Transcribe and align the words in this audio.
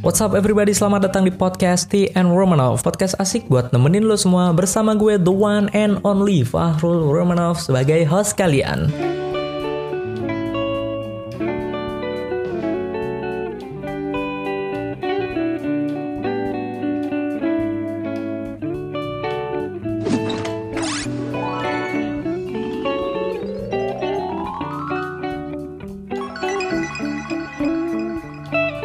What's 0.00 0.18
up 0.18 0.34
everybody, 0.34 0.74
selamat 0.74 1.06
datang 1.06 1.22
di 1.28 1.30
podcast 1.30 1.86
T 1.86 2.10
and 2.18 2.34
Romanov. 2.34 2.82
Podcast 2.82 3.14
asik 3.22 3.46
buat 3.46 3.70
nemenin 3.70 4.10
lo 4.10 4.18
semua 4.18 4.50
bersama 4.50 4.98
gue 4.98 5.14
the 5.20 5.30
one 5.30 5.70
and 5.70 6.02
only 6.02 6.42
Fahrul 6.42 7.06
Romanov 7.06 7.62
sebagai 7.62 8.02
host 8.10 8.34
kalian 8.34 8.90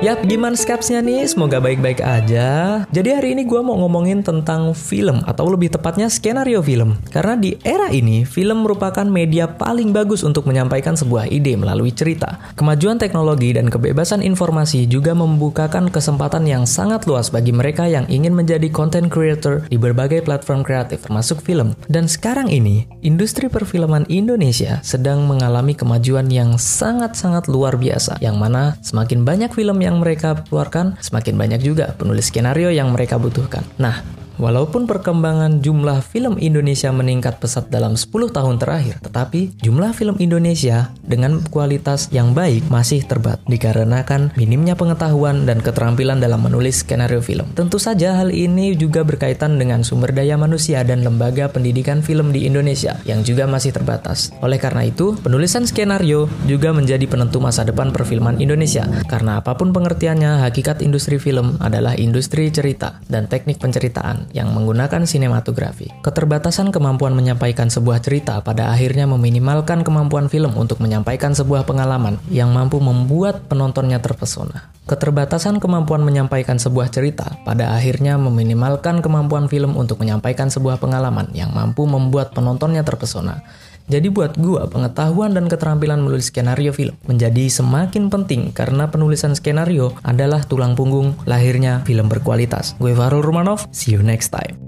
Yap, 0.06 0.22
gimana 0.30 0.54
skapsnya 0.54 1.02
nih? 1.02 1.26
Semoga 1.26 1.58
baik-baik 1.58 1.98
aja. 1.98 2.86
Jadi 2.94 3.10
hari 3.10 3.34
ini 3.34 3.42
gue 3.42 3.58
mau 3.66 3.74
ngomongin 3.74 4.22
tentang 4.22 4.78
film, 4.78 5.26
atau 5.26 5.50
lebih 5.50 5.74
tepatnya 5.74 6.06
skenario 6.14 6.62
film. 6.62 7.02
Karena 7.10 7.34
di 7.34 7.58
era 7.66 7.90
ini, 7.90 8.22
film 8.22 8.70
merupakan 8.70 9.02
media 9.02 9.50
paling 9.50 9.90
bagus 9.98 10.22
untuk 10.22 10.46
menyampaikan 10.46 10.94
sebuah 10.94 11.26
ide 11.34 11.58
melalui 11.58 11.90
cerita. 11.90 12.38
Kemajuan 12.54 13.02
teknologi 13.02 13.58
dan 13.58 13.66
kebebasan 13.66 14.22
informasi 14.22 14.86
juga 14.86 15.18
membukakan 15.18 15.90
kesempatan 15.90 16.46
yang 16.46 16.70
sangat 16.70 17.10
luas 17.10 17.34
bagi 17.34 17.50
mereka 17.50 17.90
yang 17.90 18.06
ingin 18.06 18.38
menjadi 18.38 18.70
content 18.70 19.10
creator 19.10 19.66
di 19.74 19.82
berbagai 19.82 20.22
platform 20.22 20.62
kreatif, 20.62 21.02
termasuk 21.02 21.42
film. 21.42 21.74
Dan 21.90 22.06
sekarang 22.06 22.54
ini, 22.54 22.86
industri 23.02 23.50
perfilman 23.50 24.06
Indonesia 24.06 24.86
sedang 24.86 25.26
mengalami 25.26 25.74
kemajuan 25.74 26.30
yang 26.30 26.62
sangat-sangat 26.62 27.50
luar 27.50 27.74
biasa, 27.74 28.22
yang 28.22 28.38
mana 28.38 28.78
semakin 28.86 29.26
banyak 29.26 29.50
film 29.50 29.82
yang 29.82 29.95
yang 29.96 30.04
mereka 30.04 30.36
keluarkan, 30.44 31.00
semakin 31.00 31.40
banyak 31.40 31.64
juga 31.64 31.96
penulis 31.96 32.28
skenario 32.28 32.68
yang 32.68 32.92
mereka 32.92 33.16
butuhkan. 33.16 33.64
Nah, 33.80 34.04
Walaupun 34.36 34.84
perkembangan 34.84 35.64
jumlah 35.64 36.04
film 36.04 36.36
Indonesia 36.36 36.92
meningkat 36.92 37.40
pesat 37.40 37.72
dalam 37.72 37.96
10 37.96 38.12
tahun 38.36 38.60
terakhir, 38.60 39.00
tetapi 39.00 39.56
jumlah 39.64 39.96
film 39.96 40.20
Indonesia 40.20 40.92
dengan 41.08 41.40
kualitas 41.48 42.12
yang 42.12 42.36
baik 42.36 42.68
masih 42.68 43.08
terbat 43.08 43.40
dikarenakan 43.48 44.36
minimnya 44.36 44.76
pengetahuan 44.76 45.48
dan 45.48 45.64
keterampilan 45.64 46.20
dalam 46.20 46.44
menulis 46.44 46.84
skenario 46.84 47.24
film. 47.24 47.48
Tentu 47.56 47.80
saja 47.80 48.20
hal 48.20 48.36
ini 48.36 48.76
juga 48.76 49.08
berkaitan 49.08 49.56
dengan 49.56 49.88
sumber 49.88 50.12
daya 50.12 50.36
manusia 50.36 50.84
dan 50.84 51.08
lembaga 51.08 51.48
pendidikan 51.48 52.04
film 52.04 52.36
di 52.36 52.44
Indonesia 52.44 53.00
yang 53.08 53.24
juga 53.24 53.48
masih 53.48 53.72
terbatas. 53.72 54.36
Oleh 54.44 54.60
karena 54.60 54.84
itu, 54.84 55.16
penulisan 55.24 55.64
skenario 55.64 56.28
juga 56.44 56.76
menjadi 56.76 57.08
penentu 57.08 57.40
masa 57.40 57.64
depan 57.64 57.96
perfilman 57.96 58.44
Indonesia 58.44 58.84
karena 59.08 59.40
apa 59.40 59.56
pun 59.56 59.72
pengertiannya, 59.72 60.44
hakikat 60.44 60.84
industri 60.84 61.16
film 61.24 61.56
adalah 61.64 61.96
industri 61.96 62.52
cerita 62.52 63.00
dan 63.08 63.32
teknik 63.32 63.64
penceritaan 63.64 64.25
yang 64.32 64.56
menggunakan 64.56 65.04
sinematografi. 65.04 65.92
Keterbatasan 66.02 66.72
kemampuan 66.72 67.14
menyampaikan 67.14 67.68
sebuah 67.68 68.02
cerita 68.02 68.42
pada 68.42 68.72
akhirnya 68.72 69.06
meminimalkan 69.06 69.84
kemampuan 69.84 70.32
film 70.32 70.56
untuk 70.58 70.82
menyampaikan 70.82 71.36
sebuah 71.36 71.68
pengalaman 71.68 72.18
yang 72.32 72.50
mampu 72.50 72.82
membuat 72.82 73.46
penontonnya 73.52 74.02
terpesona. 74.02 74.74
Keterbatasan 74.86 75.58
kemampuan 75.58 76.06
menyampaikan 76.06 76.62
sebuah 76.62 76.94
cerita 76.94 77.42
pada 77.42 77.74
akhirnya 77.74 78.22
meminimalkan 78.22 79.02
kemampuan 79.02 79.50
film 79.50 79.74
untuk 79.74 79.98
menyampaikan 79.98 80.54
sebuah 80.54 80.78
pengalaman 80.78 81.34
yang 81.34 81.50
mampu 81.50 81.90
membuat 81.90 82.38
penontonnya 82.38 82.86
terpesona. 82.86 83.42
Jadi 83.86 84.10
buat 84.10 84.34
gua, 84.42 84.66
pengetahuan 84.66 85.38
dan 85.38 85.46
keterampilan 85.46 86.02
menulis 86.02 86.34
skenario 86.34 86.74
film 86.74 86.98
menjadi 87.06 87.46
semakin 87.46 88.10
penting 88.10 88.50
karena 88.50 88.90
penulisan 88.90 89.38
skenario 89.38 89.94
adalah 90.02 90.42
tulang 90.42 90.74
punggung 90.74 91.14
lahirnya 91.30 91.86
film 91.86 92.10
berkualitas. 92.10 92.74
Gue 92.82 92.98
Farul 92.98 93.22
Romanov, 93.22 93.70
see 93.70 93.94
you 93.94 94.02
next 94.02 94.34
time. 94.34 94.65